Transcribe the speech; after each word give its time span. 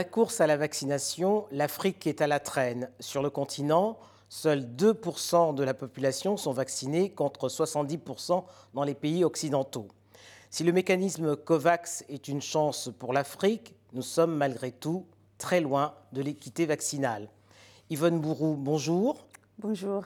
La 0.00 0.04
course 0.04 0.40
à 0.40 0.46
la 0.46 0.56
vaccination, 0.56 1.46
l'Afrique 1.50 2.06
est 2.06 2.22
à 2.22 2.26
la 2.26 2.40
traîne. 2.40 2.88
Sur 3.00 3.22
le 3.22 3.28
continent, 3.28 3.98
seuls 4.30 4.62
2% 4.62 5.54
de 5.54 5.62
la 5.62 5.74
population 5.74 6.38
sont 6.38 6.54
vaccinés 6.54 7.10
contre 7.10 7.48
70% 7.50 8.44
dans 8.72 8.82
les 8.82 8.94
pays 8.94 9.24
occidentaux. 9.24 9.88
Si 10.48 10.64
le 10.64 10.72
mécanisme 10.72 11.36
COVAX 11.36 12.06
est 12.08 12.28
une 12.28 12.40
chance 12.40 12.88
pour 12.98 13.12
l'Afrique, 13.12 13.74
nous 13.92 14.00
sommes 14.00 14.34
malgré 14.34 14.72
tout 14.72 15.04
très 15.36 15.60
loin 15.60 15.92
de 16.14 16.22
l'équité 16.22 16.64
vaccinale. 16.64 17.28
Yvonne 17.90 18.20
Bourou, 18.20 18.56
bonjour. 18.56 19.26
Bonjour. 19.58 20.04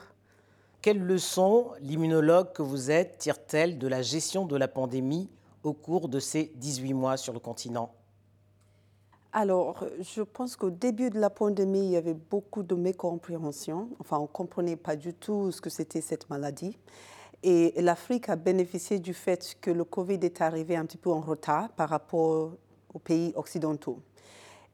Quelles 0.81 1.01
leçons 1.01 1.71
l'immunologue 1.79 2.51
que 2.51 2.63
vous 2.63 2.91
êtes 2.91 3.19
tire-t-elle 3.19 3.77
de 3.77 3.87
la 3.87 4.01
gestion 4.01 4.45
de 4.45 4.57
la 4.57 4.67
pandémie 4.67 5.29
au 5.63 5.71
cours 5.71 6.09
de 6.09 6.19
ces 6.19 6.51
18 6.57 6.93
mois 6.93 7.15
sur 7.15 7.31
le 7.31 7.39
continent? 7.39 7.94
Alors, 9.37 9.83
je 9.99 10.21
pense 10.21 10.55
qu'au 10.55 10.69
début 10.69 11.09
de 11.09 11.19
la 11.19 11.29
pandémie, 11.29 11.87
il 11.87 11.91
y 11.91 11.97
avait 11.97 12.13
beaucoup 12.13 12.63
de 12.63 12.73
mécompréhension. 12.73 13.89
Enfin, 13.99 14.17
on 14.17 14.21
ne 14.21 14.27
comprenait 14.27 14.77
pas 14.77 14.95
du 14.95 15.13
tout 15.13 15.51
ce 15.51 15.59
que 15.59 15.69
c'était 15.69 15.99
cette 15.99 16.29
maladie. 16.29 16.77
Et 17.43 17.73
l'Afrique 17.81 18.29
a 18.29 18.37
bénéficié 18.37 18.97
du 18.97 19.13
fait 19.13 19.57
que 19.59 19.71
le 19.71 19.83
Covid 19.83 20.19
est 20.21 20.39
arrivé 20.39 20.77
un 20.77 20.85
petit 20.85 20.95
peu 20.95 21.09
en 21.09 21.19
retard 21.19 21.67
par 21.73 21.89
rapport 21.89 22.53
aux 22.93 22.99
pays 22.99 23.33
occidentaux. 23.35 23.99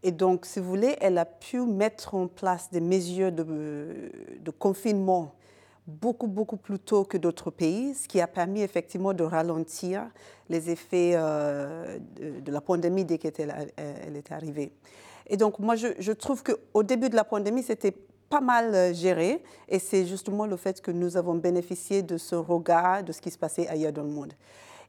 Et 0.04 0.12
donc, 0.12 0.46
si 0.46 0.60
vous 0.60 0.70
voulez, 0.70 0.96
elle 1.02 1.18
a 1.18 1.26
pu 1.26 1.62
mettre 1.62 2.14
en 2.14 2.28
place 2.28 2.70
des 2.70 2.82
mesures 2.82 3.32
de, 3.32 4.12
de 4.40 4.52
confinement 4.52 5.34
beaucoup, 5.88 6.28
beaucoup 6.28 6.58
plus 6.58 6.80
tôt 6.80 7.04
que 7.04 7.18
d'autres 7.18 7.52
pays, 7.52 7.94
ce 7.94 8.08
qui 8.08 8.22
a 8.22 8.28
permis 8.28 8.62
effectivement 8.62 9.14
de 9.14 9.24
ralentir 9.24 10.08
les 10.50 10.70
effets 10.70 11.14
euh, 11.16 12.00
de, 12.20 12.52
la 12.52 12.62
pandémie 12.62 13.06
dès 13.06 13.18
qu'elle 13.18 13.72
elle 13.78 14.16
est 14.16 14.32
arrivée. 14.32 14.72
Et 15.28 15.38
donc, 15.38 15.60
moi, 15.60 15.76
je, 15.76 15.88
je 16.00 16.12
trouve 16.12 16.44
qu'au 16.44 16.84
début 16.84 17.10
de 17.10 17.16
la 17.16 17.24
pandémie, 17.24 17.64
c'était 17.64 17.96
pas 18.32 18.42
mal 18.42 18.74
euh, 18.74 18.94
géré 18.94 19.44
et 19.68 19.78
c'est 19.78 20.06
justement 20.06 20.48
le 20.48 20.56
fait 20.56 20.82
que 20.82 20.90
nous 20.90 21.18
avons 21.18 21.36
bénéficié 21.36 22.02
de 22.02 22.18
ce 22.18 22.34
regard 22.34 23.04
de 23.04 23.12
ce 23.12 23.22
qui 23.22 23.30
se 23.30 23.38
passait 23.38 23.68
ailleurs 23.68 23.92
dans 23.92 24.04
le 24.04 24.10
monde. 24.10 24.34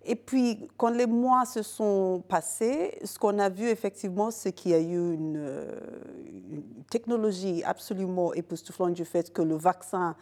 Et 0.04 0.16
puis, 0.16 0.68
quand 0.76 0.90
les 0.90 1.06
mois 1.06 1.44
se 1.44 1.62
sont 1.62 2.24
passés, 2.28 2.98
ce 3.04 3.18
qu'on 3.18 3.38
a 3.38 3.48
vu 3.48 3.68
effectivement, 3.68 4.30
c'est 4.30 4.52
qu'il 4.52 4.72
y 4.72 4.74
a 4.74 4.80
eu 4.80 4.96
euh, 4.96 5.70
une, 6.26 6.62
technologie 6.90 7.62
absolument 7.64 8.32
époustouflante 8.34 8.94
du 8.94 9.04
fait 9.04 9.32
que 9.32 9.42
le 9.42 9.56
vaccin 9.56 10.16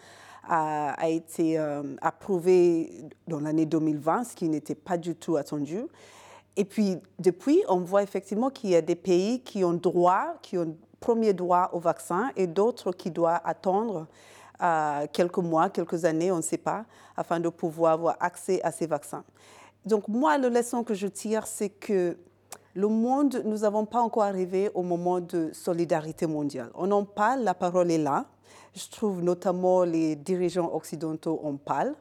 a, 0.49 1.09
été 1.09 1.59
euh, 1.59 1.83
approuvé 2.01 3.05
dans 3.29 3.41
l'année 3.41 3.67
2020, 3.67 4.25
ce 4.25 4.37
qui 4.37 4.49
n'était 4.49 4.75
pas 4.75 4.97
du 4.97 5.15
tout 5.15 5.37
attendu. 5.37 5.83
Et 6.57 6.65
puis, 6.65 6.99
depuis, 7.19 7.63
on 7.69 7.79
voit 7.79 8.03
effectivement 8.03 8.51
qu'il 8.51 8.71
y 8.71 8.77
a 8.77 8.83
des 8.83 8.97
pays 8.97 9.41
qui 9.41 9.65
ont 9.65 9.73
droit, 9.73 10.35
qui 10.43 10.59
ont 10.59 10.77
premier 10.99 11.33
droit 11.33 11.71
au 11.73 11.79
vaccin 11.79 12.31
et 12.37 12.47
d'autres 12.47 12.93
qui 12.93 13.11
doivent 13.11 13.41
attendre 13.45 14.07
euh, 14.63 15.07
quelques 15.13 15.39
mois, 15.39 15.71
quelques 15.71 16.05
années, 16.05 16.31
on 16.31 16.37
ne 16.37 16.43
sait 16.43 16.59
pas, 16.59 16.85
afin 17.17 17.41
de 17.41 17.49
pouvoir 17.49 17.95
avoir 17.95 18.17
accès 18.21 18.61
à 18.63 18.71
ces 18.71 18.87
vaccins. 18.87 19.25
Donc, 19.87 20.09
moi, 20.09 20.37
la 20.37 20.51
leçon 20.51 20.85
que 20.85 20.93
je 20.93 21.07
tire, 21.07 21.47
c'est 21.47 21.71
que 21.71 22.19
le 22.75 22.89
monde, 22.89 23.43
nous 23.47 23.59
n'avons 23.59 23.87
pas 23.87 24.01
encore 24.01 24.25
arrivé 24.25 24.71
au 24.75 24.83
moment 24.83 25.21
de 25.21 25.51
solidarité 25.53 26.27
mondiale. 26.27 26.71
On 26.75 26.91
en 26.91 27.05
parle, 27.05 27.41
la 27.41 27.55
parole 27.55 27.91
est 27.91 27.99
là. 27.99 28.27
Je 28.75 28.89
trouve 28.89 29.23
notamment 29.23 29.85
les 29.85 30.17
dirigeants 30.17 30.73
occidentaux 30.73 31.41
en 31.45 31.57
parlent. 31.57 31.97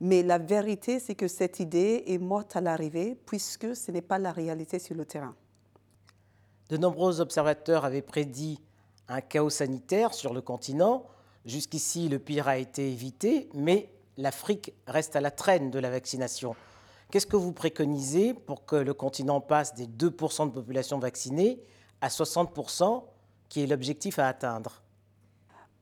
Mais 0.00 0.22
la 0.22 0.38
vérité, 0.38 1.00
c'est 1.00 1.14
que 1.14 1.26
cette 1.26 1.58
idée 1.58 2.04
est 2.06 2.18
morte 2.18 2.54
à 2.54 2.60
l'arrivée 2.60 3.16
puisque 3.26 3.74
ce 3.74 3.90
n'est 3.90 4.02
pas 4.02 4.18
la 4.18 4.30
réalité 4.30 4.78
sur 4.78 4.94
le 4.94 5.04
terrain. 5.04 5.34
De 6.68 6.76
nombreux 6.76 7.20
observateurs 7.20 7.84
avaient 7.84 8.02
prédit 8.02 8.60
un 9.08 9.20
chaos 9.20 9.50
sanitaire 9.50 10.14
sur 10.14 10.34
le 10.34 10.40
continent. 10.40 11.06
Jusqu'ici, 11.44 12.08
le 12.08 12.18
pire 12.18 12.46
a 12.46 12.58
été 12.58 12.92
évité, 12.92 13.48
mais 13.54 13.90
l'Afrique 14.16 14.74
reste 14.86 15.16
à 15.16 15.20
la 15.20 15.30
traîne 15.30 15.70
de 15.70 15.78
la 15.78 15.90
vaccination. 15.90 16.54
Qu'est-ce 17.10 17.26
que 17.26 17.36
vous 17.36 17.52
préconisez 17.52 18.34
pour 18.34 18.66
que 18.66 18.76
le 18.76 18.92
continent 18.92 19.40
passe 19.40 19.74
des 19.74 19.86
2% 19.86 20.46
de 20.46 20.52
population 20.52 20.98
vaccinée 20.98 21.62
à 22.02 22.08
60%, 22.08 23.02
qui 23.48 23.62
est 23.62 23.66
l'objectif 23.66 24.18
à 24.18 24.28
atteindre? 24.28 24.82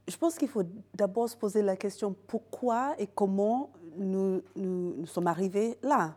Je 0.08 0.16
pense 0.16 0.36
qu'il 0.36 0.48
faut 0.48 0.62
d'abord 0.94 1.28
se 1.28 1.36
poser 1.36 1.62
la 1.62 1.76
question 1.76 2.14
pourquoi 2.26 2.94
et 2.98 3.06
comment 3.06 3.70
nous, 3.96 4.42
nous, 4.54 5.06
sommes 5.06 5.26
arrivés 5.26 5.78
là? 5.82 6.14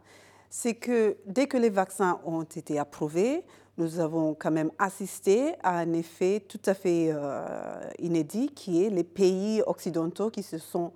C'est 0.49 0.75
que 0.75 1.17
dès 1.25 1.47
que 1.47 1.57
les 1.57 1.69
vaccins 1.69 2.19
ont 2.25 2.43
été 2.43 2.79
approuvés, 2.79 3.43
nous 3.77 3.99
avons 3.99 4.33
quand 4.33 4.51
même 4.51 4.71
assisté 4.77 5.53
à 5.63 5.77
un 5.77 5.93
effet 5.93 6.43
tout 6.47 6.61
à 6.65 6.73
fait 6.73 7.09
euh, 7.11 7.89
inédit 7.99 8.49
qui 8.49 8.83
est 8.83 8.89
les 8.89 9.03
pays 9.03 9.61
occidentaux 9.65 10.29
qui 10.29 10.43
se 10.43 10.57
sont 10.57 10.91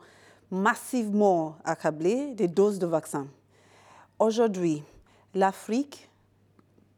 massivement 0.52 1.56
accablés 1.64 2.34
des 2.34 2.48
doses 2.48 2.80
de 2.80 2.86
vaccins. 2.86 3.28
Aujourd'hui, 4.20 4.84
l'Afrique 5.34 6.10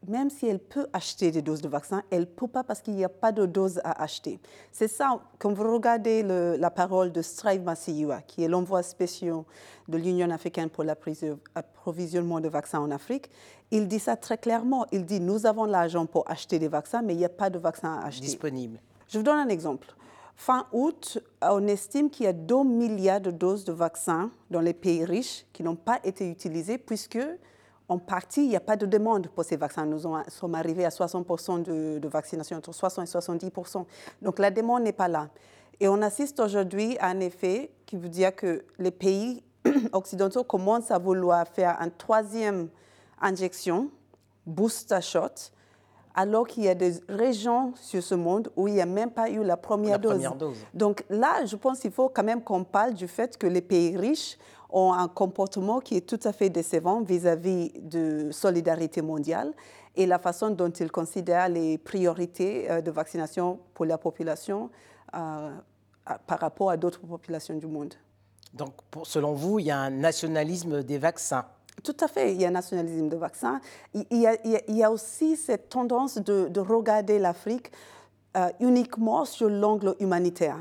même 0.08 0.30
si 0.30 0.46
elle 0.46 0.58
peut 0.58 0.86
acheter 0.92 1.30
des 1.30 1.42
doses 1.42 1.62
de 1.62 1.68
vaccins, 1.68 2.02
elle 2.10 2.20
ne 2.20 2.24
peut 2.24 2.48
pas 2.48 2.64
parce 2.64 2.80
qu'il 2.80 2.94
n'y 2.94 3.04
a 3.04 3.08
pas 3.08 3.32
de 3.32 3.46
doses 3.46 3.80
à 3.84 4.02
acheter. 4.02 4.40
C'est 4.72 4.88
ça, 4.88 5.20
quand 5.38 5.52
vous 5.52 5.72
regardez 5.72 6.22
la 6.22 6.70
parole 6.70 7.12
de 7.12 7.22
Strive 7.22 7.62
Masiyiwa, 7.62 8.22
qui 8.22 8.44
est 8.44 8.48
l'envoi 8.48 8.82
spécial 8.82 9.42
de 9.88 9.98
l'Union 9.98 10.30
africaine 10.30 10.70
pour 10.70 10.84
l'approvisionnement 10.84 12.40
de 12.40 12.48
vaccins 12.48 12.80
en 12.80 12.90
Afrique, 12.90 13.30
il 13.70 13.88
dit 13.88 13.98
ça 13.98 14.16
très 14.16 14.38
clairement. 14.38 14.86
Il 14.92 15.04
dit, 15.04 15.20
nous 15.20 15.46
avons 15.46 15.64
l'argent 15.64 16.06
pour 16.06 16.30
acheter 16.30 16.58
des 16.58 16.68
vaccins, 16.68 17.02
mais 17.02 17.14
il 17.14 17.18
n'y 17.18 17.24
a 17.24 17.28
pas 17.28 17.50
de 17.50 17.58
vaccins 17.58 17.98
à 17.98 18.06
acheter. 18.06 18.26
Disponible. 18.26 18.80
Je 19.08 19.18
vous 19.18 19.24
donne 19.24 19.38
un 19.38 19.48
exemple. 19.48 19.88
Fin 20.38 20.66
août, 20.72 21.18
on 21.40 21.66
estime 21.66 22.10
qu'il 22.10 22.26
y 22.26 22.28
a 22.28 22.32
2 22.32 22.62
milliards 22.64 23.22
de 23.22 23.30
doses 23.30 23.64
de 23.64 23.72
vaccins 23.72 24.30
dans 24.50 24.60
les 24.60 24.74
pays 24.74 25.04
riches 25.04 25.46
qui 25.52 25.62
n'ont 25.62 25.76
pas 25.76 25.98
été 26.04 26.30
utilisées 26.30 26.76
puisque 26.76 27.18
en 27.88 27.98
partie, 27.98 28.42
il 28.42 28.48
n'y 28.48 28.56
a 28.56 28.60
pas 28.60 28.76
de 28.76 28.86
demande 28.86 29.28
pour 29.28 29.44
ces 29.44 29.56
vaccins. 29.56 29.86
Nous 29.86 30.00
sommes 30.28 30.54
arrivés 30.54 30.84
à 30.84 30.88
60% 30.88 31.62
de, 31.62 32.08
vaccination, 32.08 32.56
entre 32.56 32.72
60 32.72 33.06
et 33.06 33.10
70%. 33.10 33.84
Donc 34.22 34.38
la 34.38 34.50
demande 34.50 34.82
n'est 34.82 34.92
pas 34.92 35.08
là. 35.08 35.28
Et 35.78 35.88
on 35.88 36.02
assiste 36.02 36.40
aujourd'hui 36.40 36.96
à 36.98 37.08
un 37.08 37.20
effet 37.20 37.70
qui 37.84 37.96
veut 37.96 38.08
dire 38.08 38.34
que 38.34 38.64
les 38.78 38.90
pays 38.90 39.42
occidentaux 39.92 40.42
commencent 40.42 40.90
à 40.90 40.98
vouloir 40.98 41.46
faire 41.46 41.76
une 41.80 41.90
troisième 41.92 42.68
injection, 43.20 43.90
booster 44.46 45.00
shot, 45.00 45.52
alors 46.14 46.46
qu'il 46.46 46.64
y 46.64 46.68
a 46.68 46.74
des 46.74 46.94
régions 47.08 47.74
sur 47.76 48.02
ce 48.02 48.14
monde 48.14 48.50
où 48.56 48.66
il 48.68 48.74
n'y 48.74 48.80
a 48.80 48.86
même 48.86 49.10
pas 49.10 49.28
eu 49.28 49.44
la 49.44 49.58
première, 49.58 49.98
dose. 49.98 50.12
première 50.12 50.34
dose. 50.34 50.56
Donc 50.72 51.04
là, 51.10 51.44
je 51.44 51.54
pense 51.56 51.80
qu'il 51.80 51.92
faut 51.92 52.08
quand 52.08 52.24
même 52.24 52.42
qu'on 52.42 52.64
parle 52.64 52.94
du 52.94 53.06
fait 53.06 53.36
que 53.36 53.46
les 53.46 53.60
pays 53.60 53.96
riches 53.96 54.38
ont 54.70 54.92
un 54.92 55.08
comportement 55.08 55.80
qui 55.80 55.96
est 55.96 56.06
tout 56.06 56.20
à 56.24 56.32
fait 56.32 56.50
décevant 56.50 57.00
vis-à-vis 57.02 57.72
de 57.80 58.30
solidarité 58.32 59.02
mondiale 59.02 59.52
et 59.96 60.06
la 60.06 60.18
façon 60.18 60.50
dont 60.50 60.70
ils 60.70 60.90
considèrent 60.90 61.48
les 61.48 61.78
priorités 61.78 62.70
euh, 62.70 62.80
de 62.80 62.90
vaccination 62.90 63.58
pour 63.74 63.86
la 63.86 63.98
population 63.98 64.70
euh, 65.14 65.50
par 66.26 66.38
rapport 66.38 66.70
à 66.70 66.76
d'autres 66.76 67.00
populations 67.00 67.54
du 67.54 67.66
monde. 67.66 67.94
Donc, 68.54 68.72
selon 69.04 69.32
vous, 69.32 69.58
il 69.58 69.66
y 69.66 69.70
a 69.70 69.78
un 69.78 69.90
nationalisme 69.90 70.82
des 70.82 70.98
vaccins? 70.98 71.46
Tout 71.82 71.96
à 72.00 72.08
fait, 72.08 72.32
il 72.32 72.40
y 72.40 72.44
a 72.44 72.48
un 72.48 72.52
nationalisme 72.52 73.08
de 73.08 73.16
vaccins. 73.16 73.60
Il 73.92 74.06
y 74.10 74.82
a, 74.82 74.90
aussi 74.90 75.36
cette 75.36 75.68
tendance 75.68 76.16
de, 76.16 76.60
regarder 76.60 77.18
l'Afrique 77.18 77.70
euh, 78.36 78.48
uniquement 78.60 79.24
sur 79.24 79.48
l'angle 79.48 79.94
humanitaire. 80.00 80.58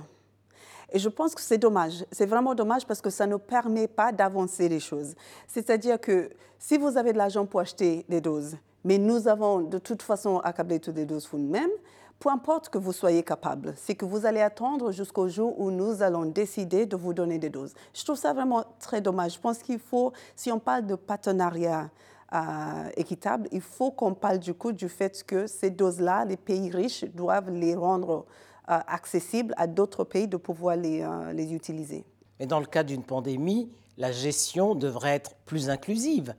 Et 0.92 1.00
je 1.00 1.10
pense 1.10 1.36
que 1.36 1.42
c'est 1.42 1.58
dommage. 1.58 2.06
C'est 2.12 2.26
vraiment 2.26 2.56
dommage 2.56 2.86
parce 2.86 3.02
que 3.02 3.10
ça 3.10 3.28
ne 3.28 3.38
permet 3.38 3.88
pas 3.88 4.12
d'avancer 4.12 4.70
les 4.70 4.80
choses. 4.80 5.16
C'est-à-dire 5.48 6.00
que 6.00 6.30
si 6.60 6.78
vous 6.78 6.98
avez 6.98 7.14
de 7.14 7.18
l'argent 7.18 7.46
pour 7.46 7.60
acheter 7.60 8.06
des 8.10 8.22
doses, 8.22 8.56
mais 8.84 8.98
nous 8.98 9.28
avons 9.28 9.62
de 9.62 9.78
toute 9.78 10.02
façon 10.02 10.40
accablé 10.40 10.80
toutes 10.80 10.96
les 10.96 11.06
doses 11.06 11.28
vous-même, 11.32 11.72
peu 12.20 12.30
importe 12.30 12.70
que 12.70 12.78
vous 12.78 12.94
soyez 12.94 13.24
capable, 13.24 13.74
c'est 13.76 13.96
que 13.96 14.06
vous 14.06 14.26
allez 14.26 14.42
attendre 14.42 14.92
jusqu'au 14.92 15.28
jour 15.28 15.60
où 15.60 15.70
nous 15.70 16.02
allons 16.02 16.26
décider 16.26 16.86
de 16.86 16.96
vous 16.96 17.14
donner 17.14 17.40
des 17.40 17.50
doses. 17.50 17.74
Je 17.94 18.04
trouve 18.04 18.16
ça 18.16 18.34
vraiment 18.34 18.64
très 18.80 19.02
dommage. 19.02 19.34
Je 19.34 19.40
pense 19.40 19.58
qu'il 19.60 19.80
faut, 19.80 20.14
si 20.36 20.52
on 20.52 20.60
parle 20.60 20.86
de 20.86 20.96
partenariat 20.96 21.90
euh, 22.34 22.90
équitable, 22.96 23.48
il 23.52 23.62
faut 23.62 23.92
qu'on 23.92 24.14
parle 24.14 24.40
du 24.40 24.54
coup 24.54 24.72
du 24.72 24.90
fait 24.90 25.24
que 25.24 25.46
ces 25.46 25.70
doses-là, 25.70 26.26
les 26.26 26.38
pays 26.38 26.70
riches 26.70 27.06
doivent 27.14 27.52
les 27.52 27.76
rendre 27.76 28.26
euh, 28.70 28.80
accessible 28.88 29.54
à 29.58 29.68
d'autres 29.68 30.04
pays 30.04 30.28
de 30.28 30.38
pouvoir 30.38 30.76
les, 30.76 31.02
euh, 31.02 31.34
les 31.34 31.54
utiliser. 31.54 32.04
Mais 32.40 32.46
dans 32.46 32.60
le 32.60 32.66
cas 32.66 32.84
d'une 32.84 33.04
pandémie, 33.04 33.72
la 33.98 34.12
gestion 34.12 34.76
devrait 34.76 35.16
être 35.16 35.36
plus 35.46 35.70
inclusive. 35.70 36.34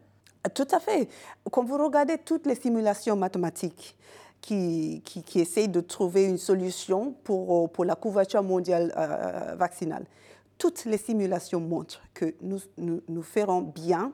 Tout 0.55 0.69
à 0.71 0.81
fait. 0.81 1.09
Quand 1.51 1.65
vous 1.65 1.79
regardez 1.79 2.19
toutes 2.19 2.47
les 2.47 2.55
simulations 2.55 3.17
mathématiques 3.17 3.97
qui, 4.41 5.03
qui, 5.05 5.23
qui 5.23 5.41
essayent 5.41 5.69
de 5.69 5.81
trouver 5.81 6.25
une 6.25 6.39
solution 6.39 7.15
pour, 7.25 7.71
pour 7.73 7.85
la 7.85 7.97
couverture 7.97 8.43
mondiale 8.43 8.93
euh, 8.97 9.55
vaccinale, 9.57 10.05
toutes 10.59 10.85
les 10.85 10.99
simulations 10.99 11.61
montrent 11.61 12.03
que 12.15 12.35
nous, 12.41 12.61
nous, 12.77 13.03
nous 13.09 13.23
ferons 13.23 13.63
bien 13.63 14.13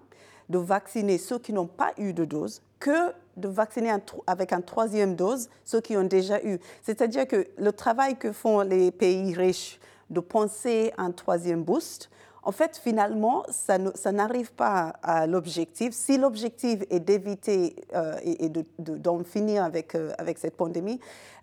de 0.49 0.59
vacciner 0.59 1.19
ceux 1.19 1.38
qui 1.38 1.53
n'ont 1.53 1.67
pas 1.67 1.93
eu 1.99 2.12
de 2.12 2.25
dose 2.25 2.62
que 2.82 3.12
de 3.37 3.49
vacciner 3.49 3.94
avec 4.26 4.52
une 4.52 4.62
troisième 4.62 5.14
dose 5.14 5.49
ceux 5.64 5.81
qui 5.81 5.96
ont 5.96 6.02
déjà 6.02 6.43
eu. 6.43 6.58
C'est-à-dire 6.82 7.29
que 7.29 7.46
le 7.56 7.73
travail 7.73 8.17
que 8.17 8.32
font 8.32 8.61
les 8.61 8.90
pays 8.90 9.34
riches 9.34 9.79
de 10.11 10.19
penser 10.19 10.93
un 10.99 11.12
troisième 11.12 11.62
boost, 11.62 12.11
en 12.44 12.52
fait, 12.52 12.76
finalement, 12.76 13.44
ça, 13.50 13.78
n'arrive 14.12 14.52
pas 14.52 14.94
à 15.02 15.26
l'objectif. 15.26 15.94
Si 15.94 16.18
l'objectif 16.18 16.82
est 16.90 16.98
d'éviter 16.98 17.76
euh, 17.94 18.16
et, 18.24 18.50
d'en 18.78 19.22
finir 19.22 19.62
avec, 19.62 19.94
euh, 19.94 20.12
cette 20.36 20.56
pandémie, 20.56 20.98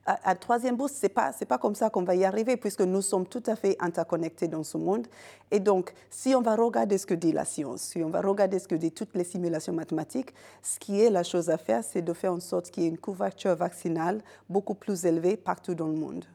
un 0.05 0.35
troisième 0.35 0.75
boost, 0.75 0.95
ce 0.95 1.05
n'est 1.05 1.09
pas, 1.09 1.31
pas 1.47 1.57
comme 1.57 1.75
ça 1.75 1.89
qu'on 1.89 2.03
va 2.03 2.15
y 2.15 2.25
arriver, 2.25 2.57
puisque 2.57 2.81
nous 2.81 3.01
sommes 3.01 3.27
tout 3.27 3.43
à 3.45 3.55
fait 3.55 3.77
interconnectés 3.79 4.47
dans 4.47 4.63
ce 4.63 4.77
monde. 4.77 5.07
Et 5.51 5.59
donc, 5.59 5.93
si 6.09 6.33
on 6.35 6.41
va 6.41 6.55
regarder 6.55 6.97
ce 6.97 7.05
que 7.05 7.13
dit 7.13 7.31
la 7.31 7.45
science, 7.45 7.81
si 7.81 8.03
on 8.03 8.09
va 8.09 8.21
regarder 8.21 8.59
ce 8.59 8.67
que 8.67 8.75
disent 8.75 8.93
toutes 8.95 9.15
les 9.15 9.23
simulations 9.23 9.73
mathématiques, 9.73 10.33
ce 10.63 10.79
qui 10.79 10.99
est 11.01 11.09
la 11.09 11.23
chose 11.23 11.49
à 11.49 11.57
faire, 11.57 11.83
c'est 11.83 12.01
de 12.01 12.13
faire 12.13 12.33
en 12.33 12.39
sorte 12.39 12.71
qu'il 12.71 12.83
y 12.83 12.85
ait 12.87 12.89
une 12.89 12.97
couverture 12.97 13.55
vaccinale 13.55 14.21
beaucoup 14.49 14.75
plus 14.75 15.05
élevée 15.05 15.37
partout 15.37 15.75
dans 15.75 15.87
le 15.87 15.95
monde. 15.95 16.25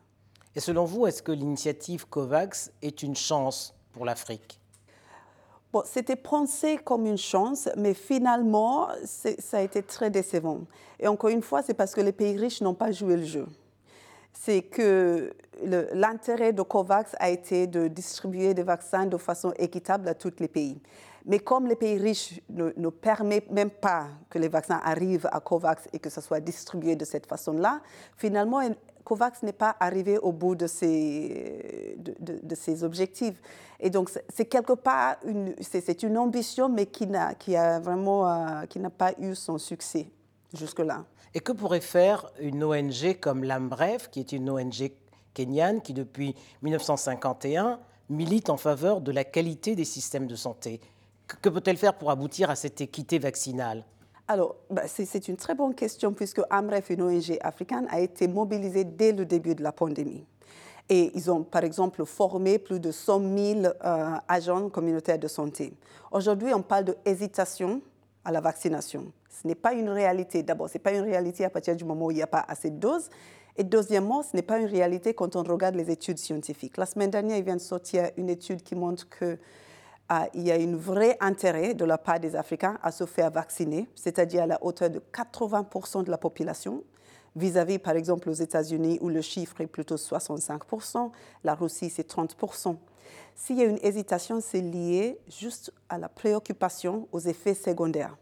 Et 0.54 0.60
selon 0.60 0.84
vous, 0.84 1.06
est-ce 1.06 1.22
que 1.22 1.32
l'initiative 1.32 2.06
COVAX 2.08 2.70
est 2.80 3.02
une 3.02 3.16
chance 3.16 3.74
pour 3.94 4.04
l'Afrique? 4.04 4.60
Bon, 5.72 5.82
c'était 5.84 6.16
pensé 6.16 6.78
comme 6.78 7.06
une 7.06 7.18
chance, 7.18 7.68
mais 7.76 7.94
finalement, 7.94 8.88
ça 9.04 9.58
a 9.58 9.60
été 9.60 9.82
très 9.82 10.10
décevant. 10.10 10.60
Et 11.00 11.08
encore 11.08 11.30
une 11.30 11.42
fois, 11.42 11.62
c'est 11.62 11.74
parce 11.74 11.94
que 11.94 12.00
les 12.00 12.12
pays 12.12 12.36
riches 12.36 12.60
n'ont 12.60 12.74
pas 12.74 12.92
joué 12.92 13.16
le 13.16 13.24
jeu. 13.24 13.46
C'est 14.32 14.62
que 14.62 15.34
l'intérêt 15.92 16.52
de 16.52 16.62
COVAX 16.62 17.16
a 17.18 17.30
été 17.30 17.66
de 17.66 17.88
distribuer 17.88 18.54
des 18.54 18.62
vaccins 18.62 19.06
de 19.06 19.16
façon 19.16 19.52
équitable 19.58 20.08
à 20.08 20.14
tous 20.14 20.34
les 20.38 20.48
pays. 20.48 20.80
Mais 21.26 21.38
comme 21.38 21.66
les 21.66 21.76
pays 21.76 21.98
riches 21.98 22.40
ne, 22.50 22.70
ne 22.76 22.88
permettent 22.90 23.50
même 23.50 23.70
pas 23.70 24.08
que 24.28 24.38
les 24.38 24.48
vaccins 24.48 24.80
arrivent 24.84 25.28
à 25.32 25.40
COVAX 25.40 25.88
et 25.92 25.98
que 25.98 26.10
ça 26.10 26.20
soit 26.20 26.40
distribué 26.40 26.94
de 26.94 27.04
cette 27.04 27.26
façon-là, 27.26 27.80
finalement, 28.16 28.60
COVAX 29.04 29.42
n'est 29.42 29.52
pas 29.52 29.76
arrivé 29.80 30.18
au 30.18 30.32
bout 30.32 30.54
de 30.54 30.66
ses, 30.66 31.96
objectifs. 32.82 33.40
Et 33.80 33.90
donc, 33.90 34.10
c'est 34.28 34.46
quelque 34.46 34.72
part 34.72 35.16
une, 35.26 35.54
c'est, 35.60 36.02
une 36.02 36.16
ambition, 36.16 36.68
mais 36.68 36.86
qui 36.86 37.06
n'a, 37.06 37.34
a 37.56 37.80
vraiment, 37.80 38.28
euh, 38.28 38.64
qui 38.66 38.80
n'a 38.80 38.90
pas 38.90 39.12
eu 39.20 39.34
son 39.34 39.58
succès 39.58 40.08
jusque-là. 40.54 41.04
Et 41.34 41.40
que 41.40 41.52
pourrait 41.52 41.80
faire 41.80 42.30
une 42.40 42.64
ONG 42.64 43.18
comme 43.20 43.44
l'AMBREF, 43.44 44.08
qui 44.10 44.20
est 44.20 44.32
une 44.32 44.48
ONG 44.48 44.92
kenyane 45.34 45.82
qui, 45.82 45.92
depuis 45.92 46.34
1951, 46.62 47.80
milite 48.08 48.48
en 48.48 48.56
faveur 48.56 49.00
de 49.00 49.12
la 49.12 49.24
qualité 49.24 49.74
des 49.74 49.84
systèmes 49.84 50.26
de 50.26 50.36
santé? 50.36 50.80
Que 51.26 51.48
peut-elle 51.48 51.76
faire 51.76 51.94
pour 51.94 52.10
aboutir 52.10 52.50
à 52.50 52.56
cette 52.56 52.80
équité 52.80 53.18
vaccinale? 53.18 53.84
Alors, 54.26 54.56
bah, 54.70 54.82
c'est 54.86 55.28
une 55.28 55.36
très 55.36 55.54
bonne 55.54 55.74
question 55.74 56.12
puisque 56.12 56.40
AMREF, 56.48 56.90
une 56.90 57.02
ONG 57.02 57.38
africaine, 57.42 57.86
a 57.90 58.00
été 58.00 58.26
mobilisée 58.26 58.84
dès 58.84 59.12
le 59.12 59.26
début 59.26 59.54
de 59.54 59.62
la 59.62 59.72
pandémie. 59.72 60.24
Et 60.88 61.10
ils 61.14 61.30
ont, 61.30 61.42
par 61.42 61.64
exemple, 61.64 62.04
formé 62.04 62.58
plus 62.58 62.80
de 62.80 62.90
100 62.90 63.20
000 63.20 63.60
euh, 63.66 64.16
agents 64.28 64.68
communautaires 64.68 65.18
de 65.18 65.28
santé. 65.28 65.74
Aujourd'hui, 66.10 66.52
on 66.54 66.62
parle 66.62 66.84
de 66.84 66.96
hésitation 67.04 67.82
à 68.24 68.32
la 68.32 68.40
vaccination. 68.40 69.12
Ce 69.28 69.46
n'est 69.46 69.54
pas 69.54 69.74
une 69.74 69.90
réalité. 69.90 70.42
D'abord, 70.42 70.68
ce 70.68 70.74
n'est 70.74 70.82
pas 70.82 70.92
une 70.92 71.04
réalité 71.04 71.44
à 71.44 71.50
partir 71.50 71.76
du 71.76 71.84
moment 71.84 72.06
où 72.06 72.10
il 72.10 72.16
n'y 72.16 72.22
a 72.22 72.26
pas 72.26 72.44
assez 72.48 72.70
de 72.70 72.78
doses. 72.78 73.08
Et 73.56 73.64
deuxièmement, 73.64 74.22
ce 74.22 74.34
n'est 74.34 74.42
pas 74.42 74.58
une 74.58 74.66
réalité 74.66 75.14
quand 75.14 75.36
on 75.36 75.42
regarde 75.42 75.74
les 75.74 75.90
études 75.90 76.18
scientifiques. 76.18 76.76
La 76.76 76.86
semaine 76.86 77.10
dernière, 77.10 77.36
il 77.36 77.44
vient 77.44 77.56
de 77.56 77.60
sortir 77.60 78.10
une 78.16 78.28
étude 78.28 78.62
qui 78.62 78.74
montre 78.74 79.08
que 79.08 79.38
ah, 80.16 80.28
il 80.32 80.46
y 80.46 80.52
a 80.52 80.54
un 80.54 80.76
vrai 80.76 81.16
intérêt 81.18 81.74
de 81.74 81.84
la 81.84 81.98
part 81.98 82.20
des 82.20 82.36
Africains 82.36 82.78
à 82.84 82.92
se 82.92 83.04
faire 83.04 83.32
vacciner, 83.32 83.88
c'est-à-dire 83.96 84.44
à 84.44 84.46
la 84.46 84.62
hauteur 84.62 84.88
de 84.88 85.02
80% 85.12 86.04
de 86.04 86.10
la 86.12 86.18
population, 86.18 86.84
vis-à-vis, 87.34 87.80
par 87.80 87.96
exemple, 87.96 88.30
aux 88.30 88.34
États-Unis, 88.34 88.98
où 89.00 89.08
le 89.08 89.20
chiffre 89.22 89.60
est 89.60 89.66
plutôt 89.66 89.96
65%, 89.96 91.10
la 91.42 91.56
Russie, 91.56 91.90
c'est 91.90 92.08
30%. 92.08 92.76
S'il 93.34 93.58
y 93.58 93.62
a 93.62 93.64
une 93.64 93.80
hésitation, 93.82 94.40
c'est 94.40 94.60
lié 94.60 95.18
juste 95.26 95.72
à 95.88 95.98
la 95.98 96.08
préoccupation 96.08 97.08
aux 97.10 97.18
effets 97.18 97.54
secondaires. 97.54 98.16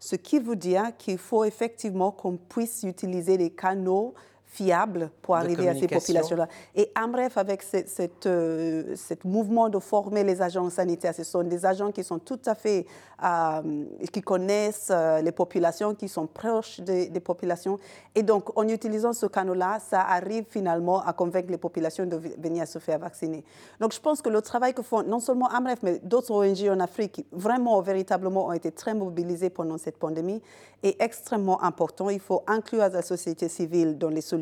Ce 0.00 0.16
qui 0.16 0.38
veut 0.38 0.56
dire 0.56 0.94
qu'il 0.98 1.16
faut 1.16 1.44
effectivement 1.44 2.10
qu'on 2.10 2.36
puisse 2.36 2.82
utiliser 2.82 3.38
les 3.38 3.48
canaux 3.48 4.12
fiable 4.52 5.10
pour 5.22 5.34
arriver 5.34 5.66
à 5.66 5.74
ces 5.74 5.88
populations-là. 5.88 6.46
Et 6.74 6.92
AMREF, 6.94 7.38
avec 7.38 7.62
ce 7.62 7.80
euh, 8.26 8.94
mouvement 9.24 9.70
de 9.70 9.78
former 9.78 10.24
les 10.24 10.42
agents 10.42 10.68
sanitaires, 10.68 11.14
ce 11.14 11.24
sont 11.24 11.42
des 11.42 11.64
agents 11.64 11.90
qui 11.90 12.04
sont 12.04 12.18
tout 12.18 12.40
à 12.44 12.54
fait, 12.54 12.84
euh, 13.24 13.84
qui 14.12 14.20
connaissent 14.20 14.90
euh, 14.90 15.22
les 15.22 15.32
populations, 15.32 15.94
qui 15.94 16.06
sont 16.06 16.26
proches 16.26 16.80
des, 16.80 17.08
populations. 17.20 17.78
Et 18.14 18.22
donc, 18.22 18.56
en 18.58 18.68
utilisant 18.68 19.14
ce 19.14 19.24
canal-là, 19.24 19.78
ça 19.78 20.02
arrive 20.02 20.44
finalement 20.50 21.00
à 21.02 21.14
convaincre 21.14 21.50
les 21.50 21.56
populations 21.56 22.04
de 22.04 22.16
venir 22.16 22.68
se 22.68 22.78
faire 22.78 22.98
vacciner. 22.98 23.44
Donc, 23.80 23.94
je 23.94 24.00
pense 24.00 24.20
que 24.20 24.28
le 24.28 24.42
travail 24.42 24.74
que 24.74 24.82
font 24.82 25.02
non 25.02 25.20
seulement 25.20 25.48
AMREF, 25.48 25.78
mais 25.82 25.98
d'autres 26.00 26.30
ONG 26.30 26.68
en 26.68 26.80
Afrique, 26.80 27.24
vraiment, 27.32 27.80
véritablement, 27.80 28.48
ont 28.48 28.52
été 28.52 28.70
très 28.70 28.92
mobilisés 28.92 29.48
pendant 29.48 29.78
cette 29.78 29.96
pandémie, 29.96 30.42
est 30.82 31.00
extrêmement 31.00 31.62
important. 31.62 32.10
Il 32.10 32.20
faut 32.20 32.42
inclure 32.46 32.88
la 32.88 33.02
société 33.02 33.48
civile 33.48 33.96
dans 33.96 34.08
les 34.08 34.20
solutions 34.20 34.41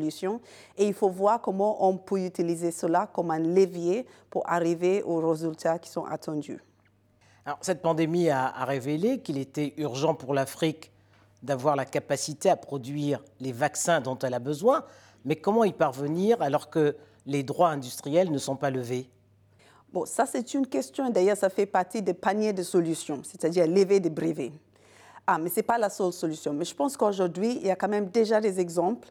et 0.77 0.87
il 0.87 0.93
faut 0.93 1.09
voir 1.09 1.41
comment 1.41 1.87
on 1.87 1.97
peut 1.97 2.19
utiliser 2.19 2.71
cela 2.71 3.07
comme 3.07 3.31
un 3.31 3.39
levier 3.39 4.05
pour 4.29 4.49
arriver 4.49 5.03
aux 5.03 5.27
résultats 5.27 5.79
qui 5.79 5.89
sont 5.89 6.05
attendus. 6.05 6.63
Alors, 7.45 7.57
cette 7.61 7.81
pandémie 7.81 8.29
a, 8.29 8.51
révélé 8.65 9.19
qu'il 9.19 9.37
était 9.37 9.73
urgent 9.77 10.13
pour 10.13 10.33
l'Afrique 10.33 10.91
d'avoir 11.41 11.75
la 11.75 11.85
capacité 11.85 12.49
à 12.49 12.55
produire 12.55 13.23
les 13.39 13.51
vaccins 13.51 13.99
dont 13.99 14.17
elle 14.19 14.35
a 14.35 14.39
besoin, 14.39 14.83
mais 15.25 15.35
comment 15.35 15.63
y 15.63 15.73
parvenir 15.73 16.41
alors 16.41 16.69
que 16.69 16.95
les 17.25 17.43
droits 17.43 17.69
industriels 17.69 18.31
ne 18.31 18.37
sont 18.37 18.55
pas 18.55 18.69
levés? 18.69 19.09
Bon, 19.91 20.05
ça 20.05 20.25
c'est 20.25 20.53
une 20.53 20.67
question, 20.67 21.09
d'ailleurs 21.09 21.35
ça 21.35 21.49
fait 21.49 21.65
partie 21.65 22.01
des 22.01 22.13
paniers 22.13 22.53
de 22.53 22.63
solutions, 22.63 23.21
c'est-à-dire 23.23 23.67
lever 23.67 23.99
des 23.99 24.11
brevets. 24.11 24.53
Ah, 25.27 25.37
mais 25.37 25.49
ce 25.49 25.57
n'est 25.57 25.63
pas 25.63 25.77
la 25.77 25.89
seule 25.89 26.13
solution. 26.13 26.53
Mais 26.53 26.65
je 26.65 26.75
pense 26.75 26.97
qu'aujourd'hui, 26.97 27.57
il 27.61 27.67
y 27.67 27.71
a 27.71 27.75
quand 27.75 27.87
même 27.87 28.09
déjà 28.09 28.41
des 28.41 28.59
exemples 28.59 29.09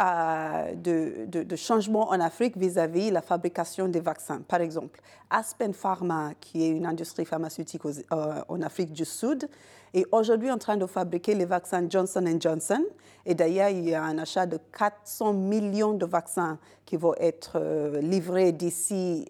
euh, 0.00 0.74
de, 0.74 1.26
de, 1.26 1.56
changements 1.56 2.08
en 2.08 2.18
Afrique 2.18 2.56
vis-à-vis 2.56 3.10
la 3.10 3.20
fabrication 3.20 3.88
des 3.88 4.00
vaccins. 4.00 4.40
Par 4.40 4.62
exemple, 4.62 5.02
Aspen 5.28 5.74
Pharma, 5.74 6.30
qui 6.40 6.64
est 6.64 6.70
une 6.70 6.86
industrie 6.86 7.26
pharmaceutique 7.26 7.82
euh, 7.84 8.40
en 8.48 8.62
Afrique 8.62 8.94
du 8.94 9.04
Sud, 9.04 9.50
est 9.92 10.06
aujourd'hui 10.10 10.50
en 10.50 10.56
train 10.56 10.78
de 10.78 10.86
fabriquer 10.86 11.34
les 11.34 11.44
vaccins 11.44 11.84
Johnson 11.86 12.24
Johnson. 12.40 12.82
Et 13.26 13.34
d'ailleurs, 13.34 13.68
il 13.68 13.86
y 13.86 13.94
a 13.94 14.02
un 14.02 14.16
achat 14.16 14.46
de 14.46 14.58
400 14.78 15.34
millions 15.34 15.92
de 15.92 16.06
vaccins 16.06 16.58
qui 16.86 16.96
vont 16.96 17.14
être 17.18 17.56
euh, 17.56 18.00
livrés 18.00 18.52
d'ici 18.52 19.26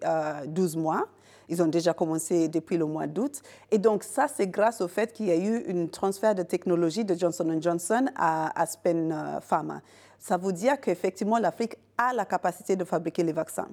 12 0.47 0.77
mois. 0.77 1.09
Ils 1.49 1.61
ont 1.61 1.67
déjà 1.67 1.93
commencé 1.93 2.47
depuis 2.47 2.77
le 2.77 2.85
mois 2.85 3.05
d'août. 3.05 3.41
Et 3.69 3.79
donc 3.79 4.03
ça, 4.03 4.27
c'est 4.33 4.47
grâce 4.47 4.79
au 4.79 4.87
fait 4.87 5.11
qu'il 5.11 5.25
y 5.25 5.31
a 5.31 5.35
eu 5.35 5.65
un 5.69 5.87
transfert 5.87 6.35
de 6.35 6.43
technologie 6.43 7.03
de 7.03 7.15
Johnson 7.15 7.57
Johnson 7.59 8.05
à 8.15 8.57
Aspen 8.57 9.13
Pharma 9.41 9.81
ça 10.23 10.37
veut 10.37 10.53
dire 10.53 10.79
qu'effectivement, 10.79 11.37
l'Afrique 11.37 11.75
a 11.97 12.13
la 12.13 12.23
capacité 12.23 12.77
de 12.77 12.85
fabriquer 12.85 13.23
les 13.23 13.33
vaccins. 13.33 13.67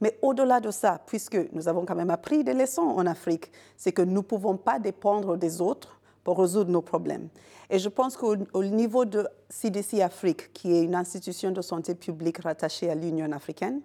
Mais 0.00 0.18
au-delà 0.20 0.58
de 0.58 0.72
ça, 0.72 1.00
puisque 1.06 1.38
nous 1.52 1.68
avons 1.68 1.86
quand 1.86 1.94
même 1.94 2.10
appris 2.10 2.42
des 2.42 2.54
leçons 2.54 2.82
en 2.82 3.06
Afrique, 3.06 3.52
c'est 3.76 3.92
que 3.92 4.02
nous 4.02 4.14
ne 4.14 4.20
pouvons 4.20 4.56
pas 4.56 4.80
dépendre 4.80 5.36
des 5.36 5.60
autres 5.60 6.00
pour 6.24 6.40
résoudre 6.40 6.72
nos 6.72 6.82
problèmes. 6.82 7.28
Et 7.70 7.78
je 7.78 7.88
pense 7.88 8.16
qu'au 8.16 8.34
niveau 8.64 9.04
de 9.04 9.28
CDC 9.48 10.00
Afrique, 10.00 10.52
qui 10.52 10.72
est 10.72 10.82
une 10.82 10.96
institution 10.96 11.52
de 11.52 11.62
santé 11.62 11.94
publique 11.94 12.38
rattachée 12.38 12.90
à 12.90 12.96
l'Union 12.96 13.30
africaine, 13.30 13.80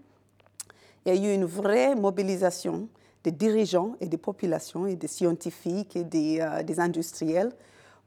il 1.05 1.13
y 1.13 1.19
a 1.19 1.31
eu 1.31 1.35
une 1.35 1.45
vraie 1.45 1.93
mobilisation 1.93 2.89
des 3.23 3.31
dirigeants 3.31 3.95
et 4.01 4.07
des 4.07 4.17
populations 4.17 4.87
et 4.87 4.95
des 4.95 5.07
scientifiques 5.07 5.95
et 5.95 6.03
des, 6.03 6.39
euh, 6.41 6.63
des 6.63 6.79
industriels 6.79 7.51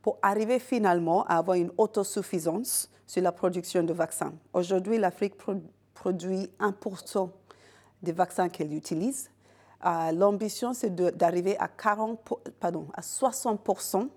pour 0.03 0.19
arriver 0.23 0.59
finalement 0.59 1.25
à 1.25 1.37
avoir 1.39 1.57
une 1.57 1.71
autosuffisance 1.77 2.91
sur 3.07 3.23
la 3.23 3.33
production 3.33 3.83
de 3.83 3.93
vaccins. 3.93 4.33
Aujourd'hui, 4.53 4.99
l'Afrique 4.99 5.35
produit 5.95 6.51
1% 6.61 7.29
des 8.03 8.13
vaccins 8.13 8.49
qu'elle 8.49 8.73
utilise. 8.73 9.31
Euh, 9.85 10.13
l'ambition, 10.13 10.73
c'est 10.73 10.95
d'arriver 10.95 11.59
à, 11.59 11.69
40, 11.69 12.19
pardon, 12.61 12.87
à 12.95 13.01
60% 13.01 14.09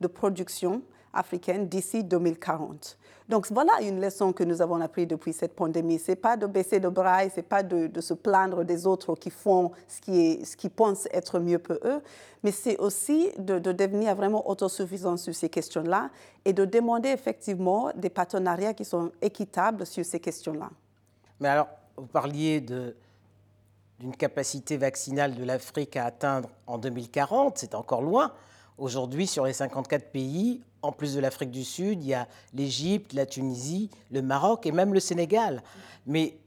de 0.00 0.06
production 0.06 0.82
africaine 1.12 1.68
d'ici 1.68 2.04
2040. 2.04 2.98
Donc 3.28 3.46
voilà 3.50 3.82
une 3.82 4.00
leçon 4.00 4.32
que 4.32 4.42
nous 4.42 4.62
avons 4.62 4.80
appris 4.80 5.06
depuis 5.06 5.34
cette 5.34 5.54
pandémie. 5.54 5.98
Ce 5.98 6.12
n'est 6.12 6.16
pas 6.16 6.38
de 6.38 6.46
baisser 6.46 6.80
de 6.80 6.88
bras, 6.88 7.28
ce 7.28 7.36
n'est 7.36 7.42
pas 7.42 7.62
de, 7.62 8.00
se 8.00 8.14
plaindre 8.14 8.64
des 8.64 8.86
autres 8.86 9.14
qui 9.16 9.28
font 9.28 9.72
ce 9.86 10.00
qui, 10.00 10.42
qui 10.56 10.68
pensent 10.70 11.06
être 11.12 11.38
mieux 11.38 11.58
pour 11.58 11.76
eux, 11.84 12.00
mais 12.42 12.52
c'est 12.52 12.78
aussi 12.78 13.30
de, 13.38 13.58
devenir 13.58 14.14
vraiment 14.14 14.48
autosuffisant 14.48 15.18
sur 15.18 15.34
ces 15.34 15.50
questions-là 15.50 16.10
et 16.44 16.54
de 16.54 16.64
demander 16.64 17.10
effectivement 17.10 17.90
des 17.94 18.08
partenariats 18.08 18.72
qui 18.72 18.86
sont 18.86 19.12
équitables 19.20 19.84
sur 19.84 20.04
ces 20.06 20.20
questions-là. 20.20 20.70
Mais 21.40 21.48
alors, 21.48 21.68
vous 21.98 22.06
parliez 22.06 22.60
d'une 22.60 24.16
capacité 24.16 24.78
vaccinale 24.78 25.34
de 25.34 25.44
l'Afrique 25.44 25.96
à 25.96 26.06
atteindre 26.06 26.48
en 26.66 26.78
2040, 26.78 27.58
c'est 27.58 27.74
encore 27.74 28.00
loin. 28.00 28.32
Aujourd'hui, 28.78 29.26
sur 29.26 29.44
les 29.44 29.52
54 29.52 30.10
pays, 30.12 30.62
en 30.82 30.92
plus 30.92 31.14
de 31.14 31.20
l'Afrique 31.20 31.50
du 31.50 31.64
Sud, 31.64 32.02
il 32.02 32.08
y 32.08 32.14
a 32.14 32.28
l'Égypte, 32.54 33.12
la 33.12 33.26
Tunisie, 33.26 33.90
le 34.10 34.22
Maroc 34.22 34.66
et 34.66 34.72
même 34.72 34.94
le 34.94 35.00
Sénégal. 35.00 35.62
Mais 36.06 36.38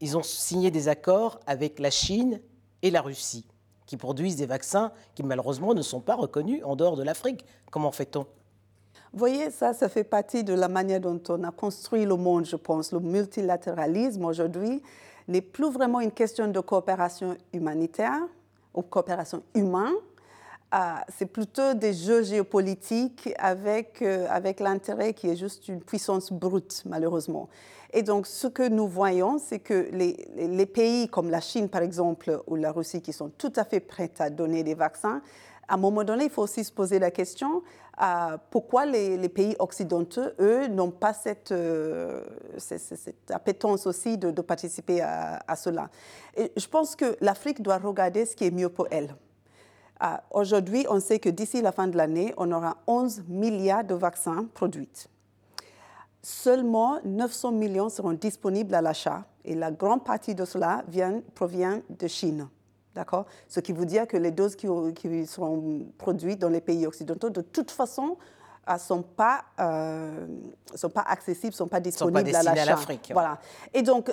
ils 0.00 0.16
ont 0.16 0.22
signé 0.22 0.70
des 0.70 0.88
accords 0.88 1.40
avec 1.46 1.78
la 1.78 1.90
Chine 1.90 2.40
et 2.82 2.90
la 2.90 3.00
Russie, 3.00 3.46
qui 3.86 3.96
produisent 3.96 4.36
des 4.36 4.46
vaccins 4.46 4.92
qui 5.14 5.22
malheureusement 5.22 5.74
ne 5.74 5.82
sont 5.82 6.00
pas 6.00 6.14
reconnus 6.14 6.62
en 6.64 6.76
dehors 6.76 6.96
de 6.96 7.02
l'Afrique. 7.02 7.44
Comment 7.70 7.92
fait-on? 7.92 8.26
Vous 9.12 9.18
voyez, 9.20 9.50
ça, 9.50 9.72
ça 9.72 9.88
fait 9.88 10.04
partie 10.04 10.44
de 10.44 10.52
la 10.52 10.68
manière 10.68 11.00
dont 11.00 11.20
on 11.30 11.42
a 11.44 11.50
construit 11.50 12.04
le 12.04 12.16
monde, 12.16 12.44
je 12.44 12.56
pense. 12.56 12.92
Le 12.92 13.00
multilatéralisme 13.00 14.24
aujourd'hui 14.24 14.82
n'est 15.26 15.40
plus 15.40 15.70
vraiment 15.70 16.00
une 16.00 16.12
question 16.12 16.48
de 16.48 16.60
coopération 16.60 17.36
humanitaire 17.52 18.20
ou 18.74 18.82
coopération 18.82 19.42
humaine, 19.54 19.94
ah, 20.72 21.04
c'est 21.16 21.26
plutôt 21.26 21.74
des 21.74 21.92
jeux 21.92 22.22
géopolitiques 22.22 23.32
avec, 23.38 24.02
euh, 24.02 24.26
avec 24.28 24.60
l'intérêt 24.60 25.14
qui 25.14 25.28
est 25.28 25.36
juste 25.36 25.68
une 25.68 25.80
puissance 25.80 26.32
brute, 26.32 26.82
malheureusement. 26.86 27.48
Et 27.92 28.02
donc, 28.02 28.26
ce 28.26 28.48
que 28.48 28.68
nous 28.68 28.88
voyons, 28.88 29.38
c'est 29.38 29.60
que 29.60 29.88
les, 29.92 30.28
les, 30.36 30.66
pays 30.66 31.08
comme 31.08 31.30
la 31.30 31.40
Chine, 31.40 31.68
par 31.68 31.82
exemple, 31.82 32.42
ou 32.46 32.56
la 32.56 32.72
Russie, 32.72 33.00
qui 33.00 33.12
sont 33.12 33.30
tout 33.30 33.52
à 33.56 33.64
fait 33.64 33.80
prêts 33.80 34.10
à 34.18 34.28
donner 34.28 34.64
des 34.64 34.74
vaccins, 34.74 35.22
à 35.68 35.74
un 35.74 35.78
moment 35.78 36.04
donné, 36.04 36.24
il 36.24 36.30
faut 36.30 36.42
aussi 36.42 36.62
se 36.62 36.72
poser 36.72 36.98
la 36.98 37.10
question 37.10 37.62
euh, 38.02 38.36
pourquoi 38.50 38.84
les, 38.84 39.28
pays 39.28 39.56
occidentaux, 39.58 40.28
eux, 40.38 40.66
n'ont 40.66 40.90
pas 40.90 41.14
cette, 41.14 41.50
euh, 41.52 42.22
cette, 42.58 43.30
appétence 43.30 43.86
aussi 43.86 44.18
de, 44.18 44.40
participer 44.42 45.00
à, 45.00 45.56
cela. 45.56 45.88
Je 46.36 46.66
pense 46.66 46.94
que 46.94 47.16
l'Afrique 47.20 47.62
doit 47.62 47.78
regarder 47.78 48.26
ce 48.26 48.36
qui 48.36 48.44
est 48.44 48.50
mieux 48.50 48.68
pour 48.68 48.86
elle. 48.90 49.14
Ah, 49.98 50.22
aujourd'hui, 50.30 50.86
on 50.90 51.00
sait 51.00 51.18
que 51.18 51.28
d'ici 51.28 51.62
la 51.62 51.72
fin 51.72 51.88
de 51.88 51.96
l'année, 51.96 52.34
on 52.36 52.52
aura 52.52 52.76
11 52.86 53.24
milliards 53.28 53.84
de 53.84 53.94
vaccins 53.94 54.46
produits. 54.52 55.08
Seulement 56.22 56.98
900 57.04 57.52
millions 57.52 57.88
seront 57.88 58.12
disponibles 58.12 58.74
à 58.74 58.82
l'achat 58.82 59.24
et 59.44 59.54
la 59.54 59.70
grande 59.70 60.04
partie 60.04 60.34
de 60.34 60.44
cela 60.44 60.84
vient, 60.88 61.22
provient 61.34 61.80
de 61.88 62.06
Chine. 62.08 62.48
Ce 63.48 63.60
qui 63.60 63.72
veut 63.72 63.86
dire 63.86 64.06
que 64.06 64.16
les 64.16 64.30
doses 64.30 64.56
qui, 64.56 64.66
seront 65.26 65.86
produites 65.98 66.38
dans 66.38 66.48
les 66.48 66.60
pays 66.60 66.86
occidentaux, 66.86 67.30
de 67.30 67.42
toute 67.42 67.70
façon, 67.70 68.16
ne 68.74 68.78
sont 68.78 69.02
pas, 69.02 69.44
euh, 69.60 70.26
sont 70.74 70.90
pas 70.90 71.04
accessibles, 71.06 71.52
ne 71.52 71.56
sont 71.56 71.68
pas 71.68 71.80
disponibles 71.80 72.32
sont 72.32 72.44
pas 72.44 72.50
à 72.50 72.54
l'achat. 72.54 72.78
Voilà. 73.12 73.38
Et 73.72 73.82
donc, 73.82 74.12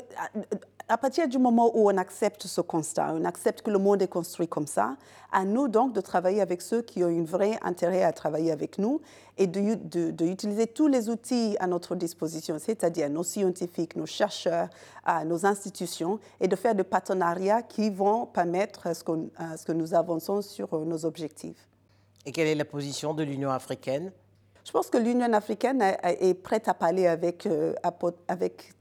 à 0.88 0.98
partir 0.98 1.27
du 1.27 1.39
moment 1.39 1.72
où 1.75 1.89
on 1.89 1.98
accepte 1.98 2.45
ce 2.45 2.62
constat, 2.62 3.13
on 3.15 3.25
accepte 3.25 3.62
que 3.62 3.72
le 3.72 3.79
monde 3.79 4.01
est 4.01 4.07
construit 4.07 4.48
comme 4.48 4.67
ça, 4.67 4.95
à 5.31 5.45
nous 5.45 5.67
donc 5.67 5.93
de 5.93 6.01
travailler 6.01 6.41
avec 6.41 6.62
ceux 6.62 6.81
qui 6.81 7.03
ont 7.03 7.07
un 7.07 7.24
vrai 7.24 7.57
intérêt 7.63 8.03
à 8.03 8.12
travailler 8.12 8.51
avec 8.51 8.77
nous 8.77 9.01
et 9.38 9.48
d'utiliser 9.48 10.65
de, 10.65 10.72
tous 10.72 10.88
les 10.88 11.10
outils 11.10 11.55
à 11.60 11.65
notre 11.65 11.95
disposition, 11.95 12.57
c'est-à-dire 12.60 13.10
nos 13.10 13.24
scientifiques, 13.24 13.95
nos 13.95 14.05
chercheurs, 14.05 14.69
nos 15.25 15.45
institutions, 15.45 16.19
et 16.39 16.48
de 16.48 16.55
faire 16.55 16.75
des 16.75 16.83
partenariats 16.83 17.63
qui 17.63 17.89
vont 17.89 18.27
permettre 18.27 18.88
à 18.88 18.93
ce, 18.93 19.03
ce 19.03 19.65
que 19.65 19.72
nous 19.72 19.95
avançons 19.95 20.41
sur 20.43 20.72
euh, 20.74 20.86
nos 20.86 21.05
objectifs. 21.05 21.67
Et 22.25 22.31
quelle 22.31 22.48
est 22.48 22.55
la 22.55 22.65
position 22.65 23.13
de 23.13 23.24
l'Union 23.24 23.50
africaine 23.50 24.12
Je 24.63 24.72
pense 24.72 24.89
que 24.89 24.98
l'Union 24.98 25.32
africaine 25.34 25.82
est 26.03 26.34
prête 26.34 26.67
à 26.67 26.74
parler 26.74 27.08
avec, 27.08 27.46
euh, 27.46 27.74
avec 28.27 28.74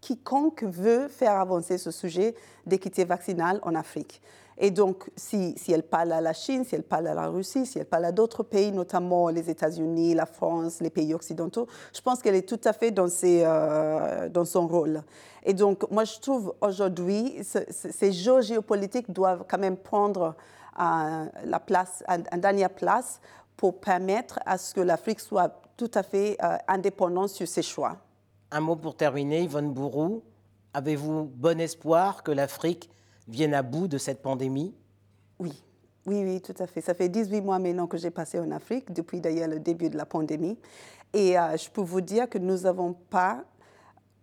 quiconque 0.00 0.62
veut 0.62 1.08
faire 1.08 1.38
avancer 1.38 1.78
ce 1.78 1.90
sujet 1.90 2.34
d'équité 2.66 3.04
vaccinale 3.04 3.60
en 3.62 3.74
Afrique. 3.74 4.22
Et 4.62 4.70
donc, 4.70 5.10
si, 5.16 5.54
elle 5.68 5.82
parle 5.82 6.12
à 6.12 6.20
la 6.20 6.34
Chine, 6.34 6.64
si 6.64 6.74
elle 6.74 6.82
parle 6.82 7.06
à 7.06 7.14
la 7.14 7.28
Russie, 7.28 7.64
si 7.64 7.78
elle 7.78 7.86
parle 7.86 8.04
à 8.04 8.12
d'autres 8.12 8.42
pays, 8.42 8.72
notamment 8.72 9.30
les 9.30 9.48
États-Unis, 9.48 10.12
la 10.14 10.26
France, 10.26 10.80
les 10.80 10.90
pays 10.90 11.14
occidentaux, 11.14 11.66
je 11.94 12.00
pense 12.02 12.20
qu'elle 12.20 12.34
est 12.34 12.46
tout 12.46 12.60
à 12.64 12.74
fait 12.74 12.90
dans, 12.90 13.08
euh, 13.24 14.44
son 14.44 14.68
rôle. 14.68 15.02
Et 15.44 15.54
donc, 15.54 15.90
moi, 15.90 16.04
je 16.04 16.20
trouve 16.20 16.54
aujourd'hui, 16.60 17.38
ces 17.42 18.12
jeux 18.12 18.42
géopolitiques 18.42 19.10
doivent 19.10 19.44
quand 19.48 19.58
même 19.58 19.78
prendre 19.78 20.34
euh, 20.78 21.26
la 21.46 21.60
place, 21.60 22.04
une 22.08 22.40
dernière 22.40 22.70
place 22.70 23.20
pour 23.60 23.78
permettre 23.78 24.40
à 24.46 24.56
ce 24.56 24.72
que 24.72 24.80
l'Afrique 24.80 25.20
soit 25.20 25.60
tout 25.76 25.90
à 25.92 26.02
fait 26.02 26.38
euh, 26.42 26.56
indépendante 26.66 27.28
sur 27.28 27.46
ses 27.46 27.60
choix. 27.60 27.98
Un 28.50 28.60
mot 28.60 28.74
pour 28.74 28.96
terminer, 28.96 29.42
Yvonne 29.42 29.70
Bourou. 29.70 30.22
Avez-vous 30.72 31.24
bon 31.24 31.60
espoir 31.60 32.22
que 32.22 32.30
l'Afrique 32.30 32.88
vienne 33.28 33.52
à 33.52 33.60
bout 33.62 33.86
de 33.86 33.98
cette 33.98 34.22
pandémie? 34.22 34.74
Oui, 35.38 35.52
oui, 36.06 36.22
oui, 36.24 36.40
tout 36.40 36.54
à 36.58 36.66
fait. 36.66 36.80
Ça 36.80 36.94
fait 36.94 37.10
18 37.10 37.42
mois 37.42 37.58
maintenant 37.58 37.86
que 37.86 37.98
j'ai 37.98 38.10
passé 38.10 38.38
en 38.38 38.50
Afrique, 38.50 38.94
depuis 38.94 39.20
d'ailleurs 39.20 39.48
le 39.48 39.60
début 39.60 39.90
de 39.90 39.98
la 39.98 40.06
pandémie. 40.06 40.56
Et 41.12 41.38
euh, 41.38 41.54
je 41.58 41.68
peux 41.68 41.82
vous 41.82 42.00
dire 42.00 42.30
que 42.30 42.38
nous 42.38 42.60
n'avons 42.60 42.94
pas 42.94 43.44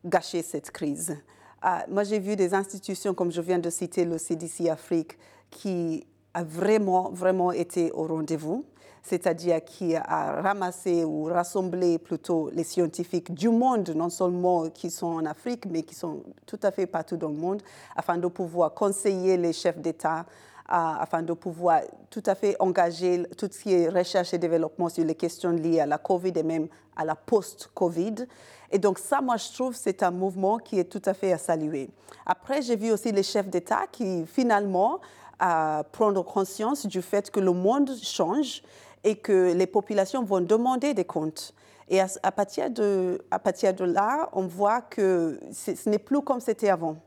gâché 0.04 0.42
cette 0.42 0.72
crise. 0.72 1.16
Euh, 1.64 1.70
moi, 1.90 2.04
j'ai 2.04 2.18
vu 2.18 2.36
des 2.36 2.56
institutions, 2.56 3.14
comme 3.14 3.32
je 3.32 3.42
viens 3.42 3.60
de 3.60 3.70
citer 3.70 4.04
le 4.04 4.18
CDC 4.18 4.68
Afrique, 4.68 5.16
qui 5.52 6.08
a 6.34 6.44
vraiment, 6.44 7.12
vraiment 7.12 7.52
été 7.52 7.92
au 7.92 8.08
rendez-vous 8.08 8.66
c'est-à-dire 9.08 9.64
qui 9.64 9.96
a 9.96 10.42
ramassé 10.42 11.06
ou 11.06 11.24
rassemblé 11.24 11.98
plutôt 11.98 12.50
les 12.52 12.66
scientifiques 12.66 13.34
du 13.34 13.48
monde, 13.48 13.90
non 13.96 14.10
seulement 14.10 14.70
qui 14.70 14.92
sont 14.92 15.08
en 15.08 15.26
Afrique, 15.26 15.66
mais 15.66 15.84
qui 15.84 15.96
sont 15.96 16.24
tout 16.46 16.60
à 16.62 16.72
fait 16.72 16.88
partout 16.88 17.16
dans 17.16 17.30
le 17.30 17.36
monde, 17.36 17.62
afin 17.96 18.18
de 18.18 18.28
pouvoir 18.28 18.74
conseiller 18.74 19.38
les 19.38 19.54
chefs 19.54 19.78
d'État, 19.78 20.26
afin 20.68 21.22
de 21.22 21.32
pouvoir 21.32 21.82
tout 22.10 22.24
à 22.26 22.36
fait 22.36 22.58
engager 22.60 23.24
tout 23.38 23.48
ce 23.50 23.64
qui 23.64 23.74
est 23.74 23.88
recherche 23.88 24.34
et 24.34 24.38
développement 24.38 24.90
sur 24.90 25.06
les 25.06 25.16
questions 25.16 25.52
liées 25.52 25.80
à 25.80 25.86
la 25.86 25.98
COVID 25.98 26.34
et 26.36 26.44
même 26.44 26.68
à 26.98 27.06
la 27.06 27.16
post-COVID. 27.16 28.28
Et 28.72 28.78
donc 28.78 29.00
ça, 29.00 29.22
moi, 29.22 29.38
je 29.38 29.54
trouve, 29.54 29.74
c'est 29.74 30.04
un 30.04 30.12
mouvement 30.12 30.58
qui 30.58 30.80
est 30.80 30.92
tout 30.92 31.02
à 31.06 31.14
fait 31.14 31.32
à 31.32 31.38
saluer. 31.38 31.90
Après, 32.26 32.62
j'ai 32.62 32.76
vu 32.76 32.92
aussi 32.92 33.14
les 33.14 33.24
chefs 33.24 33.48
d'État 33.48 33.86
qui, 33.90 34.26
finalement, 34.26 35.00
à 35.40 35.84
prendre 35.92 36.24
conscience 36.24 36.86
du 36.86 37.02
fait 37.02 37.30
que 37.30 37.40
le 37.40 37.52
monde 37.52 37.92
change 38.02 38.64
et 39.04 39.16
que 39.16 39.54
les 39.54 39.68
populations 39.68 40.24
vont 40.24 40.42
demander 40.42 40.94
des 40.94 41.06
comptes. 41.06 41.54
Et 41.90 42.02
à, 42.02 42.32
partir, 42.32 42.70
de, 42.70 43.22
à 43.32 43.40
partir 43.40 43.74
de 43.74 43.86
là, 43.86 44.30
on 44.34 44.46
voit 44.46 44.82
que 44.82 45.40
ce 45.54 45.90
n'est 45.90 46.00
plus 46.00 46.22
comme 46.22 46.42
c'était 46.42 46.70
avant. 46.70 46.98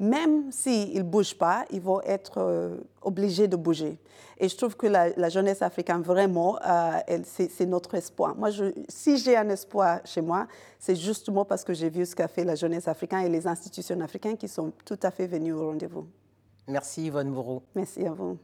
Même 0.00 0.50
s'ils 0.50 0.98
ne 0.98 1.02
bougent 1.02 1.38
pas, 1.38 1.64
ils 1.70 1.80
vont 1.80 2.00
être 2.02 2.38
euh, 2.38 2.78
obligés 3.02 3.46
de 3.46 3.54
bouger. 3.54 3.98
Et 4.38 4.48
je 4.48 4.56
trouve 4.56 4.76
que 4.76 4.88
la, 4.88 5.28
jeunesse 5.28 5.62
africaine, 5.62 6.02
vraiment, 6.02 6.58
euh, 6.66 7.18
c'est 7.24 7.66
notre 7.66 7.94
espoir. 7.94 8.34
Moi, 8.34 8.50
je, 8.50 8.72
si 8.88 9.18
j'ai 9.18 9.36
un 9.36 9.48
espoir 9.48 10.00
chez 10.04 10.20
moi, 10.20 10.48
c'est 10.78 10.96
justement 10.96 11.44
parce 11.44 11.62
que 11.62 11.72
j'ai 11.72 11.88
vu 11.88 12.04
ce 12.04 12.16
qu'a 12.16 12.26
fait 12.26 12.44
la 12.44 12.56
jeunesse 12.56 12.88
africaine 12.88 13.20
et 13.20 13.28
les 13.28 13.46
institutions 13.46 14.00
africaines 14.00 14.36
qui 14.36 14.48
sont 14.48 14.72
tout 14.84 14.98
à 15.02 15.12
fait 15.12 15.28
venues 15.28 15.52
au 15.52 15.68
rendez-vous. 15.68 16.06
Merci 16.66 17.06
Yvonne 17.06 17.30
Bourreau. 17.30 17.62
Merci 17.74 18.04
à 18.04 18.12
vous. 18.12 18.38